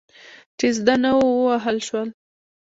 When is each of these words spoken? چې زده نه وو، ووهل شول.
چې 0.57 0.67
زده 0.77 0.95
نه 1.03 1.09
وو، 1.15 1.27
ووهل 1.39 1.77
شول. 1.87 2.09